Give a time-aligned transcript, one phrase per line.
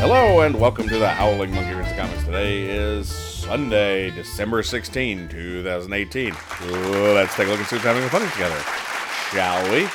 [0.00, 2.22] Hello and welcome to the Howling Monkey Reads Comics.
[2.22, 6.34] Today is Sunday, December 16, 2018.
[7.14, 8.60] Let's take a look and see what's happening in the funny together,
[9.32, 9.88] shall we?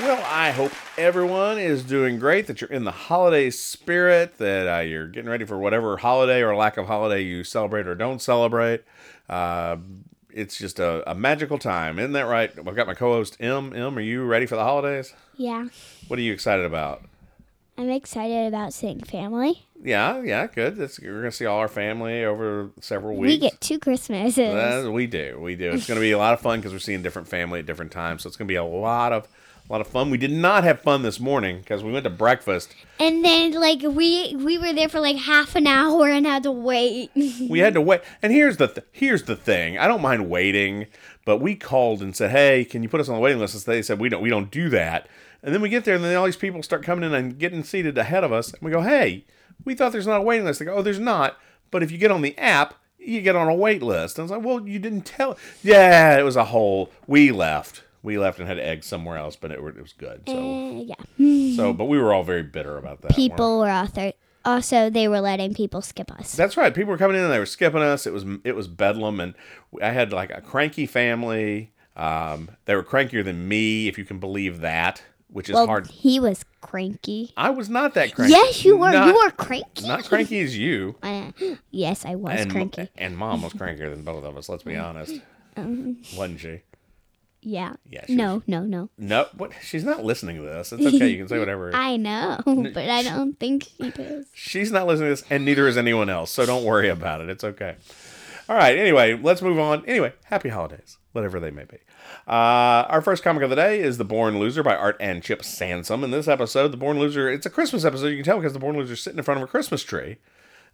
[0.00, 4.80] Well, I hope everyone is doing great, that you're in the holiday spirit, that uh,
[4.80, 8.82] you're getting ready for whatever holiday or lack of holiday you celebrate or don't celebrate.
[9.28, 9.76] Uh,
[10.30, 12.50] it's just a, a magical time, isn't that right?
[12.58, 13.74] I've got my co-host M.
[13.74, 15.12] M, are you ready for the holidays?
[15.36, 15.68] Yeah.
[16.08, 17.02] What are you excited about?
[17.80, 19.66] I'm excited about seeing family.
[19.82, 20.76] Yeah, yeah, good.
[20.76, 23.30] That's, we're gonna see all our family over several weeks.
[23.30, 24.38] We get two Christmases.
[24.86, 25.70] Uh, we do, we do.
[25.70, 28.22] It's gonna be a lot of fun because we're seeing different family at different times.
[28.22, 29.26] So it's gonna be a lot of,
[29.66, 30.10] a lot of fun.
[30.10, 32.74] We did not have fun this morning because we went to breakfast.
[32.98, 36.52] and then like we we were there for like half an hour and had to
[36.52, 37.10] wait.
[37.48, 38.02] We had to wait.
[38.20, 39.78] And here's the th- here's the thing.
[39.78, 40.86] I don't mind waiting,
[41.24, 43.74] but we called and said, "Hey, can you put us on the waiting list?" And
[43.74, 45.08] they said, "We don't, we don't do that."
[45.42, 47.64] And then we get there, and then all these people start coming in and getting
[47.64, 48.52] seated ahead of us.
[48.52, 49.24] And we go, "Hey,
[49.64, 51.36] we thought there's not a waiting list." They go, "Oh, there's not."
[51.70, 54.18] But if you get on the app, you get on a wait list.
[54.18, 56.90] And I was like, "Well, you didn't tell." Yeah, it was a whole.
[57.06, 57.82] We left.
[58.02, 60.22] We left and had eggs somewhere else, but it, it was good.
[60.26, 61.56] So, Uh, yeah.
[61.56, 63.14] so, but we were all very bitter about that.
[63.14, 66.32] People were also also they were letting people skip us.
[66.34, 66.74] That's right.
[66.74, 68.06] People were coming in and they were skipping us.
[68.06, 69.34] It was it was bedlam, and
[69.82, 71.72] I had like a cranky family.
[71.96, 75.86] Um, they were crankier than me, if you can believe that, which is well, hard.
[75.88, 77.32] he was cranky.
[77.36, 78.32] I was not that cranky.
[78.32, 78.90] Yes, you were.
[78.92, 79.86] Not, you were cranky.
[79.86, 80.96] not cranky as you.
[81.02, 81.32] Uh,
[81.70, 82.88] yes, I was And, cranky.
[82.96, 84.48] and mom was crankier than both of us.
[84.48, 85.20] Let's be honest,
[85.56, 86.60] wasn't she?
[87.42, 87.74] Yeah.
[87.88, 88.04] Yeah.
[88.08, 88.90] No, Was, no, no.
[88.98, 89.26] no.
[89.36, 89.52] What?
[89.62, 90.72] She's not listening to this.
[90.72, 91.08] It's okay.
[91.08, 91.74] You can say whatever.
[91.74, 94.26] I know, but I don't think she does.
[94.34, 96.30] She's not listening to this, and neither is anyone else.
[96.30, 97.30] So don't worry about it.
[97.30, 97.76] It's okay.
[98.50, 98.76] All right.
[98.76, 99.84] Anyway, let's move on.
[99.86, 101.78] Anyway, happy holidays, whatever they may be.
[102.26, 105.44] Uh, our first comic of the day is The Born Loser by Art and Chip
[105.44, 106.02] Sansom.
[106.02, 108.08] In this episode, The Born Loser, it's a Christmas episode.
[108.08, 110.16] You can tell because The Born Loser is sitting in front of a Christmas tree.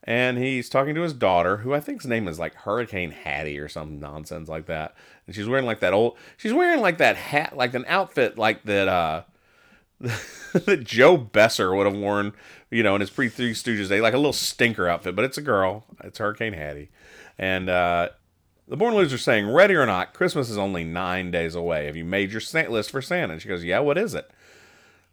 [0.05, 3.69] And he's talking to his daughter, who I think's name is like Hurricane Hattie or
[3.69, 4.95] some nonsense like that.
[5.27, 8.63] And she's wearing like that old, she's wearing like that hat, like an outfit like
[8.63, 9.25] that, uh,
[10.01, 12.33] that Joe Besser would have worn,
[12.71, 15.37] you know, in his pre Three Stooges day, like a little stinker outfit, but it's
[15.37, 15.85] a girl.
[16.03, 16.89] It's Hurricane Hattie.
[17.39, 18.11] And uh,
[18.69, 21.87] the Born Loser saying, Ready or not, Christmas is only nine days away.
[21.87, 23.35] Have you made your list for Santa?
[23.35, 24.31] And she goes, Yeah, what is it?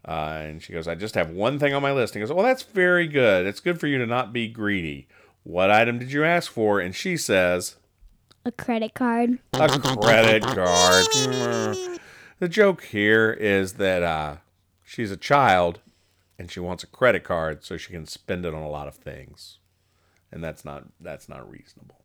[0.06, 2.14] Uh, and she goes, I just have one thing on my list.
[2.14, 3.46] And he goes, Well, that's very good.
[3.46, 5.08] It's good for you to not be greedy.
[5.42, 6.80] What item did you ask for?
[6.80, 7.76] And she says,
[8.44, 9.38] A credit card.
[9.52, 11.06] a credit card.
[12.40, 14.36] The joke here is that uh,
[14.82, 15.80] she's a child
[16.38, 18.94] and she wants a credit card so she can spend it on a lot of
[18.96, 19.58] things,
[20.32, 22.03] and that's not that's not reasonable.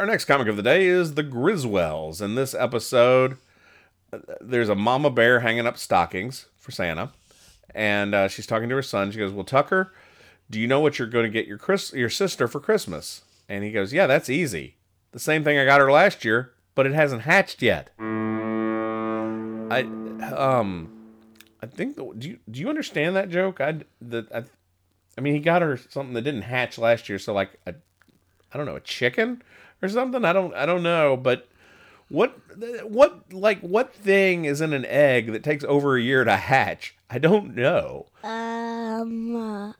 [0.00, 2.22] Our next comic of the day is the Grizzwells.
[2.22, 3.36] In this episode,
[4.40, 7.10] there's a mama bear hanging up stockings for Santa,
[7.74, 9.10] and uh, she's talking to her son.
[9.10, 9.92] She goes, "Well, Tucker,
[10.48, 13.64] do you know what you're going to get your Chris your sister for Christmas?" And
[13.64, 14.76] he goes, "Yeah, that's easy.
[15.10, 19.80] The same thing I got her last year, but it hasn't hatched yet." I
[20.32, 20.92] um
[21.60, 23.60] I think the, do you do you understand that joke?
[23.60, 24.44] I the I,
[25.16, 27.74] I mean he got her something that didn't hatch last year, so like a
[28.52, 29.42] I don't know a chicken
[29.82, 30.24] or something.
[30.24, 31.48] I don't I don't know, but
[32.08, 32.38] what
[32.84, 36.96] what like what thing is in an egg that takes over a year to hatch?
[37.10, 38.06] I don't know.
[38.22, 39.74] Um.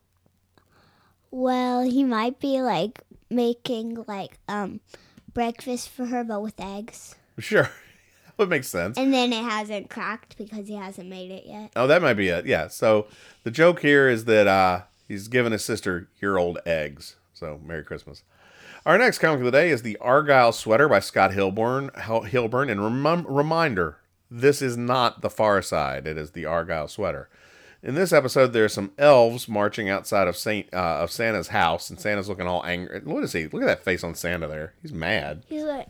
[1.31, 4.81] well, he might be like making like um
[5.33, 7.15] breakfast for her, but with eggs.
[7.39, 7.71] Sure,
[8.37, 8.99] that makes sense.
[8.99, 11.71] And then it hasn't cracked because he hasn't made it yet.
[11.77, 12.47] Oh, that might be it.
[12.47, 12.69] Yeah.
[12.69, 13.07] So
[13.45, 17.17] the joke here is that uh, he's giving his sister year old eggs.
[17.39, 18.23] So Merry Christmas.
[18.85, 21.97] Our next comic of the day is the Argyle Sweater by Scott Hilburn.
[22.05, 23.99] Hil- Hilburn, and reminder:
[24.31, 26.07] this is not the Far Side.
[26.07, 27.29] It is the Argyle Sweater.
[27.83, 31.91] In this episode, there are some elves marching outside of Saint uh, of Santa's house,
[31.91, 33.01] and Santa's looking all angry.
[33.05, 33.47] What is he?
[33.47, 34.75] Look at that face on Santa there.
[34.83, 35.45] He's mad.
[35.49, 35.87] He's like,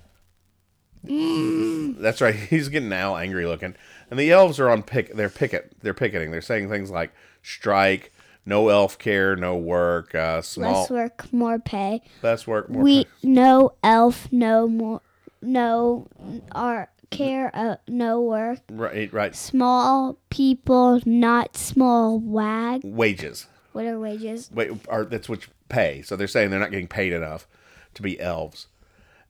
[1.05, 2.35] That's right.
[2.35, 3.75] He's getting now angry looking,
[4.11, 5.15] and the elves are on pick.
[5.15, 5.73] They're picket.
[5.81, 6.31] They're picketing.
[6.31, 7.13] They're saying things like
[7.43, 8.13] strike,
[8.49, 12.01] no elf care, no work, uh, small less work, more pay.
[12.23, 12.83] less work, more.
[12.83, 13.11] we pay.
[13.23, 15.03] no elf, no more,
[15.43, 16.09] no
[16.53, 18.61] our care, uh, no work.
[18.71, 19.37] right, right.
[19.37, 22.81] Small people, not small wag.
[22.85, 23.47] Wages.
[23.73, 24.51] What are wages?
[24.53, 26.01] Wait, are that's what you pay.
[26.03, 27.47] So they're saying they're not getting paid enough
[27.95, 28.67] to be elves.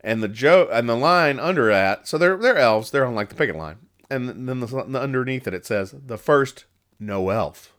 [0.00, 2.93] And the joke and the line under that, so they're they're elves.
[2.93, 3.79] They're on like the picket line,
[4.09, 6.67] and then the, the underneath it it says the first
[7.00, 7.75] no elf.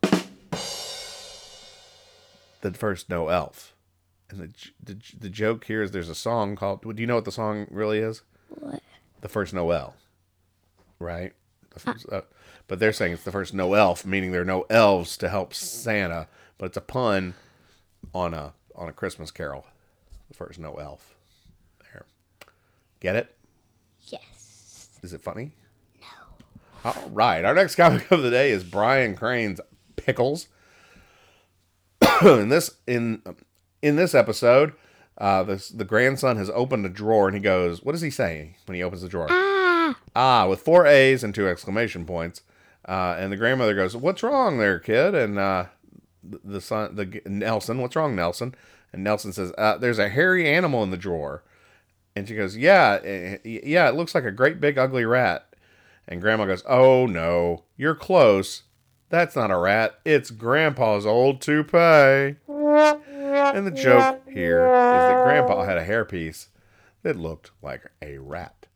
[2.61, 3.75] The first no elf,
[4.29, 4.53] and the,
[4.83, 6.81] the the joke here is there's a song called.
[6.81, 8.21] Do you know what the song really is?
[8.50, 8.81] What?
[9.21, 9.95] The first Noel,
[11.00, 11.33] right?
[11.73, 12.21] The first, uh,
[12.67, 15.53] but they're saying it's the first no elf, meaning there are no elves to help
[15.53, 16.27] Santa
[16.59, 17.33] but it's a pun
[18.13, 19.65] on a on a Christmas Carol.
[20.27, 21.15] The first no elf.
[21.81, 22.06] There,
[23.00, 23.35] get it?
[24.01, 24.89] Yes.
[25.01, 25.53] Is it funny?
[26.00, 26.91] No.
[26.91, 27.44] All right.
[27.44, 29.59] Our next comic of the day is Brian Crane's
[29.95, 30.47] Pickles.
[32.25, 33.21] in this in
[33.81, 34.74] in this episode,
[35.18, 38.56] uh, this, the grandson has opened a drawer and he goes, "What does he say
[38.66, 39.98] when he opens the drawer?" Ah.
[40.16, 42.42] Ah, with four A's and two exclamation points.
[42.88, 45.66] Uh, and the grandmother goes, "What's wrong there, kid?" And uh,
[46.24, 48.56] the, the son, the Nelson, "What's wrong, Nelson?"
[48.92, 51.44] And Nelson says, uh, "There's a hairy animal in the drawer."
[52.16, 55.45] And she goes, "Yeah, eh, yeah, it looks like a great big ugly rat."
[56.07, 58.63] And Grandma goes, "Oh no, you're close.
[59.09, 60.00] That's not a rat.
[60.06, 66.47] It's Grandpa's old toupee." And the joke here is that Grandpa had a hairpiece
[67.03, 68.67] that looked like a rat.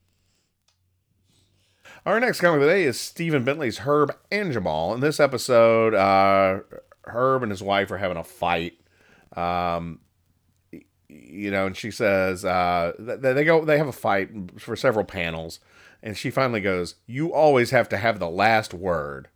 [2.06, 4.94] Our next comic of the day is Stephen Bentley's Herb and Jamaal.
[4.94, 6.59] In this episode, uh,
[7.06, 8.74] Herb and his wife are having a fight.
[9.38, 10.00] Um,
[11.07, 15.06] you know, and she says uh, they, they go they have a fight for several
[15.06, 15.59] panels,
[16.01, 19.30] and she finally goes, "You always have to have the last word."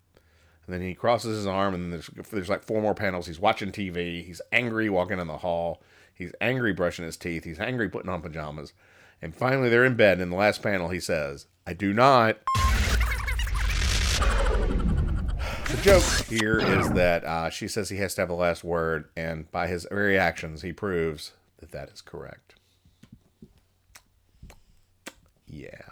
[0.68, 3.26] And then he crosses his arm, and there's, there's like four more panels.
[3.26, 4.26] He's watching TV.
[4.26, 5.82] He's angry walking in the hall.
[6.14, 7.46] He's angry brushing his teeth.
[7.46, 8.74] He's angry putting on pajamas.
[9.22, 10.14] And finally, they're in bed.
[10.14, 12.40] And in the last panel, he says, I do not.
[15.70, 19.08] The joke here is that uh, she says he has to have the last word.
[19.16, 22.56] And by his very actions, he proves that that is correct.
[25.48, 25.92] Yeah.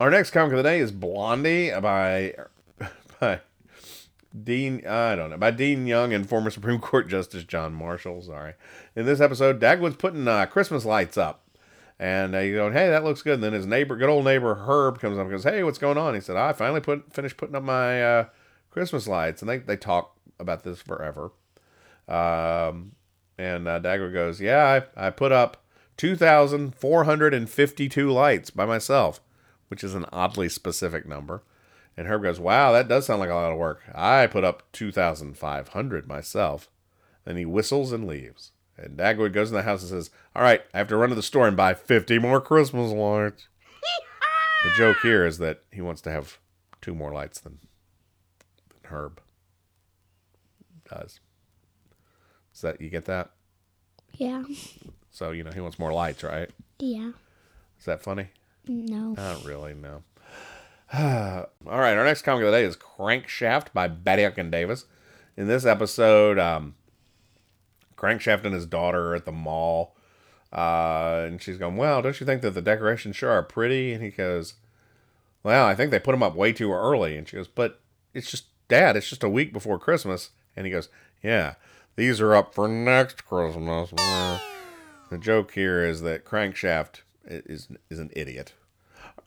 [0.00, 2.34] Our next comic of the day is Blondie by,
[3.20, 3.40] by
[4.42, 8.22] Dean, I don't know, by Dean Young and former Supreme Court Justice John Marshall.
[8.22, 8.54] Sorry.
[8.96, 11.42] In this episode, Dagwood's putting uh, Christmas lights up.
[11.98, 13.34] And uh, you going, hey, that looks good.
[13.34, 15.96] And then his neighbor, good old neighbor Herb, comes up and goes, hey, what's going
[15.96, 16.14] on?
[16.14, 18.26] He said, I finally put finished putting up my uh,
[18.70, 19.42] Christmas lights.
[19.42, 21.30] And they, they talk about this forever.
[22.08, 22.96] Um,
[23.38, 25.64] and uh, Dagwood goes, yeah, I, I put up
[25.96, 29.20] 2,452 lights by myself,
[29.68, 31.44] which is an oddly specific number.
[31.96, 33.82] And Herb goes, Wow, that does sound like a lot of work.
[33.94, 36.68] I put up 2,500 myself.
[37.24, 38.52] Then he whistles and leaves.
[38.76, 41.14] And Dagwood goes in the house and says, All right, I have to run to
[41.14, 43.48] the store and buy 50 more Christmas lights.
[44.64, 46.38] the joke here is that he wants to have
[46.80, 47.58] two more lights than,
[48.70, 49.20] than Herb
[50.88, 51.20] does.
[52.54, 53.30] Is that, you get that?
[54.12, 54.44] Yeah.
[55.10, 56.50] So, you know, he wants more lights, right?
[56.78, 57.12] Yeah.
[57.78, 58.28] Is that funny?
[58.66, 59.12] No.
[59.12, 60.02] Not really, no.
[60.96, 64.84] All right, our next comic of the day is Crankshaft by Batiuk and Davis.
[65.36, 66.76] In this episode, um,
[67.96, 69.96] Crankshaft and his daughter are at the mall,
[70.52, 74.04] uh, and she's going, "Well, don't you think that the decorations sure are pretty?" And
[74.04, 74.54] he goes,
[75.42, 77.80] "Well, I think they put them up way too early." And she goes, "But
[78.12, 80.90] it's just, Dad, it's just a week before Christmas." And he goes,
[81.24, 81.54] "Yeah,
[81.96, 83.90] these are up for next Christmas."
[85.10, 88.52] The joke here is that Crankshaft is is an idiot.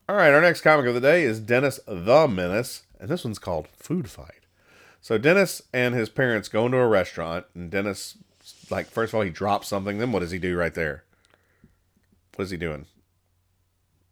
[0.09, 3.39] All right, our next comic of the day is Dennis the Menace, and this one's
[3.39, 4.45] called Food Fight.
[5.01, 8.17] So Dennis and his parents go into a restaurant, and Dennis,
[8.69, 9.97] like, first of all, he drops something.
[9.97, 11.03] Then what does he do right there?
[12.35, 12.85] What is he doing?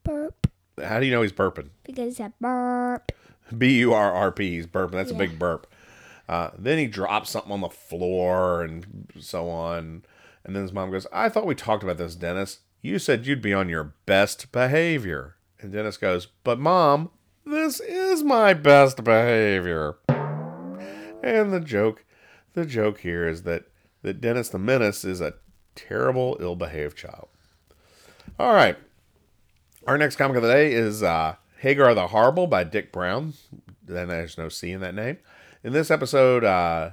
[0.03, 0.47] Burp.
[0.83, 1.69] How do you know he's burping?
[1.85, 3.13] Because that burp.
[3.57, 4.51] B U R R P.
[4.51, 4.91] He's burping.
[4.91, 5.65] That's a big burp.
[6.27, 10.03] Uh, then he drops something on the floor and so on.
[10.43, 12.59] And then his mom goes, I thought we talked about this, Dennis.
[12.81, 15.35] You said you'd be on your best behavior.
[15.59, 17.11] And Dennis goes, But mom,
[17.45, 19.97] this is my best behavior.
[21.23, 22.05] And the joke,
[22.53, 23.65] the joke here is that,
[24.01, 25.33] that Dennis the Menace is a
[25.75, 27.27] terrible, ill behaved child.
[28.39, 28.77] All right.
[29.87, 33.33] Our next comic of the day is uh, Hagar the Horrible by Dik Browne.
[33.83, 35.17] Then there's no C in that name.
[35.63, 36.91] In this episode, uh,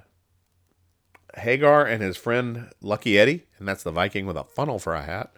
[1.37, 5.03] Hagar and his friend Lucky Eddie, and that's the Viking with a funnel for a
[5.03, 5.35] hat,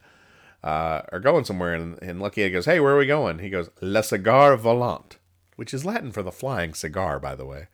[0.64, 1.75] uh, are going somewhere.
[1.75, 3.38] And, and Lucky Eddie goes, Hey, where are we going?
[3.38, 5.18] He goes, La Cigar Volant,
[5.56, 7.68] which is Latin for the flying cigar, by the way.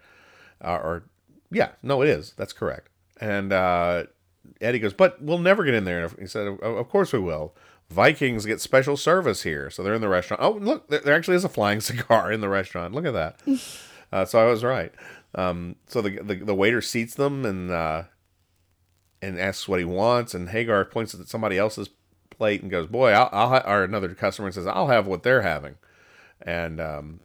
[0.62, 1.04] Uh, or,
[1.50, 2.34] yeah, no, it is.
[2.36, 2.88] That's correct.
[3.20, 4.04] And uh,
[4.60, 6.10] Eddie goes, But we'll never get in there.
[6.18, 7.54] He said, Of of course we will.
[7.88, 9.70] Vikings get special service here.
[9.70, 10.42] So they're in the restaurant.
[10.42, 12.92] Oh, look, there, there actually is a flying cigar in the restaurant.
[12.92, 13.40] Look at that.
[14.12, 14.92] uh, so I was right.
[15.36, 18.04] Um, so the, the the waiter seats them and uh,
[19.22, 21.88] and asks what he wants, and Hagar points at somebody else's
[22.40, 25.76] plate and goes, "Boy, I'll, I'll or another customer says, "I'll have what they're having,"
[26.40, 27.20] and um,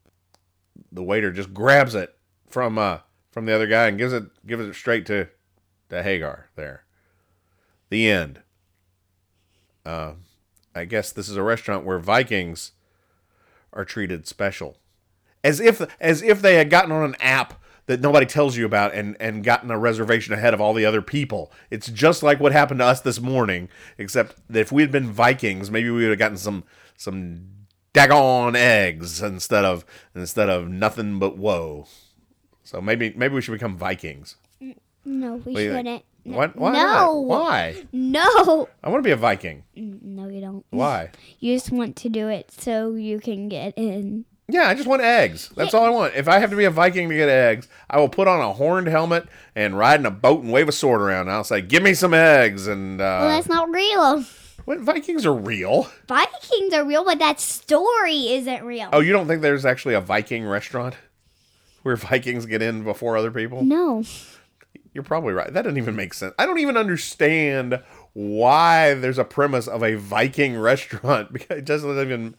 [0.92, 2.14] the waiter just grabs it
[2.50, 3.00] from uh
[3.32, 5.30] from the other guy and gives it gives it straight to
[5.88, 6.50] to Hagar.
[6.58, 6.84] There,
[7.90, 8.42] the end.
[9.86, 10.16] Uh,
[10.76, 12.74] I guess this is a restaurant where Vikings
[13.72, 14.76] are treated special,
[15.46, 18.94] as if as if they had gotten on an app that nobody tells you about
[18.94, 21.52] and and gotten a reservation ahead of all the other people.
[21.70, 25.12] It's just like what happened to us this morning, except that if we had been
[25.12, 26.64] Vikings, maybe we would have gotten some
[26.98, 27.48] some
[27.94, 31.88] daggone eggs instead of instead of nothing but woe.
[32.64, 34.38] So maybe maybe we should become Vikings.
[35.08, 35.86] No, we What do you think?
[35.88, 36.06] shouldn't.
[36.24, 36.56] What?
[36.56, 37.20] Why no.
[37.20, 37.84] Why?
[37.92, 38.68] No.
[38.84, 39.64] I want to be a Viking.
[39.76, 40.66] No, you don't.
[40.72, 41.12] Why?
[41.40, 44.26] You just want to do it so you can get in.
[44.48, 45.50] Yeah, I just want eggs.
[45.56, 46.14] That's all I want.
[46.16, 48.54] If I have to be a Viking to get eggs, I will put on a
[48.54, 51.22] horned helmet and ride in a boat and wave a sword around.
[51.22, 54.24] And I'll say, "Give me some eggs." And uh, Well, that's not real.
[54.66, 55.90] what Vikings are real?
[56.08, 58.90] Vikings are real, but that story isn't real.
[58.94, 60.96] Oh, you don't think there's actually a Viking restaurant
[61.82, 63.64] where Vikings get in before other people?
[63.64, 64.04] No.
[64.94, 65.52] You're probably right.
[65.52, 66.34] That doesn't even make sense.
[66.40, 67.82] I don't even understand
[68.14, 72.36] why there's a premise of a Viking restaurant because it doesn't even.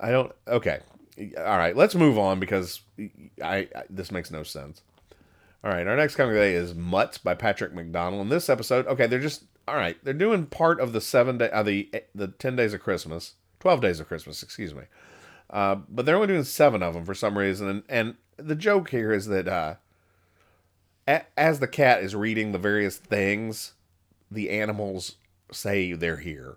[0.00, 0.32] I don't.
[0.48, 0.78] Okay.
[1.18, 1.76] All right.
[1.76, 2.80] Let's move on because
[3.42, 4.82] I, I this makes no sense.
[5.62, 5.86] All right.
[5.86, 8.20] Our next comic today is Mutts by Patrick McDonnell.
[8.20, 9.96] In this episode, okay, they're just all right.
[10.04, 13.80] They're doing part of the seven day, uh, the the ten days of Christmas, twelve
[13.80, 14.42] days of Christmas.
[14.42, 14.82] Excuse me.
[15.50, 18.90] Uh, but they're only doing seven of them for some reason, and, and the joke
[18.90, 19.74] here is that uh,
[21.06, 23.74] a- as the cat is reading the various things,
[24.30, 25.16] the animals
[25.52, 26.56] say they're here.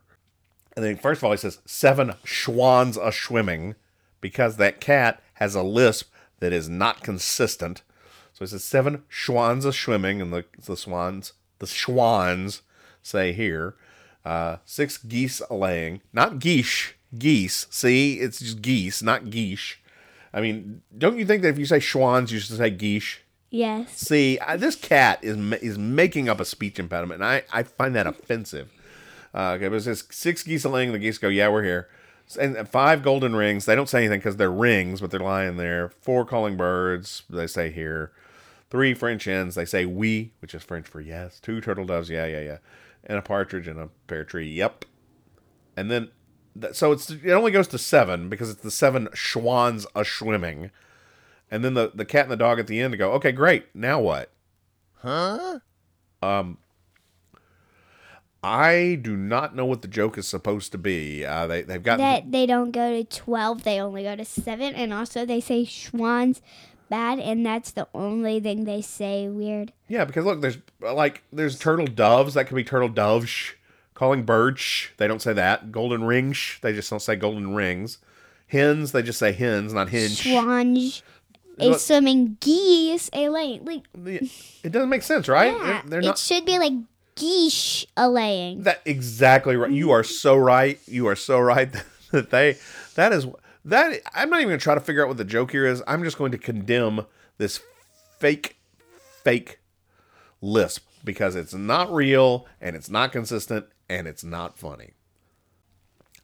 [0.75, 3.75] And then, first of all, he says, seven schwans a swimming,
[4.21, 7.81] because that cat has a lisp that is not consistent.
[8.33, 12.61] So he says, seven schwans a swimming, and the, the swans, the schwans
[13.01, 13.75] say here.
[14.23, 17.65] Uh, six geese a laying, not geesh, geese.
[17.69, 19.75] See, it's just geese, not geesh.
[20.33, 23.19] I mean, don't you think that if you say schwans, you should say geesh?
[23.49, 23.97] Yes.
[23.97, 27.95] See, I, this cat is is making up a speech impediment, and I, I find
[27.95, 28.69] that offensive.
[29.33, 30.91] Uh, okay, but it says six geese are laying.
[30.91, 31.87] The geese go, yeah, we're here.
[32.35, 33.65] And five golden rings.
[33.65, 35.89] They don't say anything because they're rings, but they're lying there.
[35.89, 37.23] Four calling birds.
[37.29, 38.11] They say here.
[38.69, 39.55] Three French hens.
[39.55, 41.39] They say we, which is French for yes.
[41.39, 42.09] Two turtle doves.
[42.09, 42.57] Yeah, yeah, yeah.
[43.05, 44.49] And a partridge and a pear tree.
[44.49, 44.83] Yep.
[45.77, 46.09] And then,
[46.59, 50.71] th- so it's it only goes to seven because it's the seven schwans a swimming.
[51.49, 53.73] And then the, the cat and the dog at the end go, okay, great.
[53.73, 54.31] Now what?
[54.95, 55.59] Huh?
[56.21, 56.57] Um,
[58.47, 61.25] I do not know what the joke is supposed to be.
[61.25, 61.97] Uh, they, they've got.
[61.97, 64.73] That they don't go to 12, they only go to 7.
[64.75, 66.41] And also, they say Schwann's
[66.89, 69.73] bad, and that's the only thing they say weird.
[69.89, 72.33] Yeah, because look, there's like there's turtle doves.
[72.35, 73.53] That could be turtle doves.
[73.93, 74.61] Calling birds.
[74.61, 75.71] sh, They don't say that.
[75.71, 76.37] Golden rings.
[76.37, 77.97] sh, They just don't say golden rings.
[78.47, 78.91] Hens.
[78.91, 80.25] They just say hens, not hinge.
[80.25, 81.01] Is
[81.57, 83.65] Look- swimming geese a lane.
[83.65, 83.81] Like,
[84.63, 85.51] It doesn't make sense, right?
[85.51, 86.19] yeah, They're, they're it not.
[86.19, 86.73] should be like
[87.17, 88.63] geesh a laying.
[88.63, 89.71] That exactly right.
[89.71, 90.79] You are so right.
[90.87, 91.69] You are so right
[92.11, 92.57] that they
[92.95, 93.27] that is
[93.65, 95.83] that I'm not even gonna try to figure out what the joke here is.
[95.87, 97.05] I'm just going to condemn
[97.37, 97.61] this
[98.19, 98.57] fake
[99.23, 99.59] fake
[100.41, 104.93] lisp because it's not real and it's not consistent and it's not funny.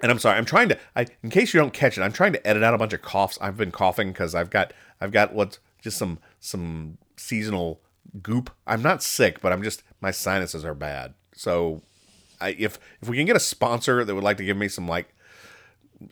[0.01, 2.33] And I'm sorry, I'm trying to I in case you don't catch it, I'm trying
[2.33, 3.37] to edit out a bunch of coughs.
[3.41, 7.81] I've been coughing because I've got I've got what's just some some seasonal
[8.21, 8.51] goop.
[8.67, 11.13] I'm not sick, but I'm just my sinuses are bad.
[11.33, 11.81] So
[12.41, 14.85] I, if if we can get a sponsor that would like to give me some
[14.87, 15.15] like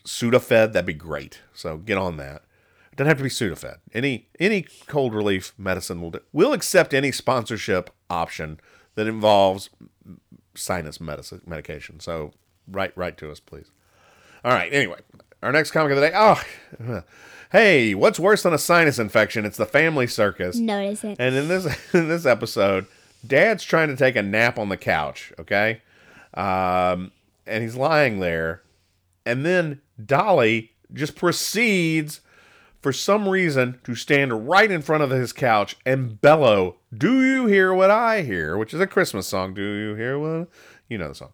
[0.05, 1.41] Sudafed, that'd be great.
[1.53, 2.43] So get on that.
[2.91, 3.79] It doesn't have to be Sudafed.
[3.93, 6.21] Any any cold relief medicine will do.
[6.31, 8.61] We'll accept any sponsorship option
[8.95, 9.69] that involves
[10.55, 11.99] sinus medicine medication.
[11.99, 12.31] So
[12.69, 13.71] write write to us, please.
[14.45, 14.71] All right.
[14.73, 14.99] Anyway,
[15.43, 16.13] our next comic of the day.
[16.15, 17.03] Oh,
[17.51, 19.43] hey, what's worse than a sinus infection?
[19.45, 20.55] It's the Family Circus.
[20.55, 21.17] Notice it.
[21.19, 22.87] And in this in this episode,
[23.25, 25.31] Dad's trying to take a nap on the couch.
[25.39, 25.81] Okay,
[26.33, 27.11] um,
[27.45, 28.63] and he's lying there,
[29.25, 32.21] and then Dolly just proceeds,
[32.81, 37.45] for some reason, to stand right in front of his couch and bellow, "Do you
[37.47, 39.53] hear what I hear?" Which is a Christmas song.
[39.53, 40.49] Do you hear what?
[40.89, 41.31] You know the song.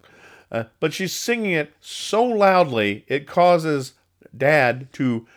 [0.52, 3.94] Uh, but she's singing it so loudly it causes
[4.36, 5.28] Dad to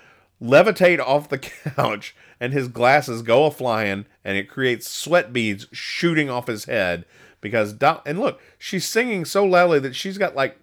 [0.43, 1.39] levitate off the
[1.77, 6.65] couch and his glasses go a flying and it creates sweat beads shooting off his
[6.65, 7.05] head
[7.41, 10.59] because Do- and look she's singing so loudly that she's got like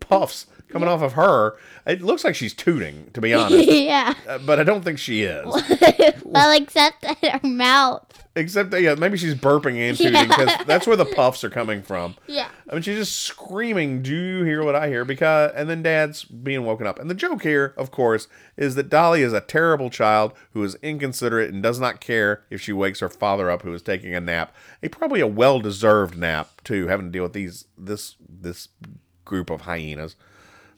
[0.00, 4.14] puffs coming off of her it looks like she's tooting to be honest yeah.
[4.28, 5.44] uh, but i don't think she is
[6.24, 8.06] well, except that her mouth.
[8.36, 11.82] except that yeah maybe she's burping and tooting because that's where the puffs are coming
[11.82, 12.48] from Yeah.
[12.70, 16.22] I mean, she's just screaming, "Do you hear what I hear?" Because, and then Dad's
[16.24, 17.00] being woken up.
[17.00, 20.76] And the joke here, of course, is that Dolly is a terrible child who is
[20.76, 24.20] inconsiderate and does not care if she wakes her father up, who is taking a
[24.20, 28.68] nap, a probably a well-deserved nap too, having to deal with these this this
[29.24, 30.14] group of hyenas.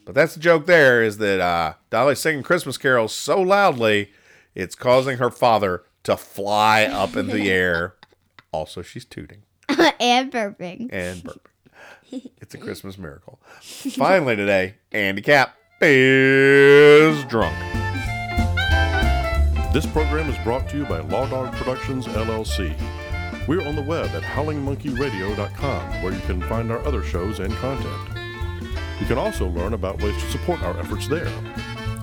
[0.05, 0.67] But that's the joke.
[0.67, 4.11] There is that uh, Dolly's singing Christmas carols so loudly,
[4.55, 7.95] it's causing her father to fly up in the air.
[8.51, 10.89] Also, she's tooting and burping.
[10.93, 12.31] and burping.
[12.41, 13.41] It's a Christmas miracle.
[13.63, 17.57] Finally, today, Andy Capp is drunk.
[19.73, 22.77] This program is brought to you by Law Dog Productions, LLC.
[23.49, 28.12] We're on the web at howlingmonkeyradio.com, where you can find our other shows and content.
[29.03, 31.29] You can also learn about ways to support our efforts there.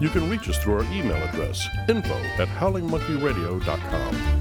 [0.01, 4.38] You can reach us through our email address, info at howlingmonkeyradio.com.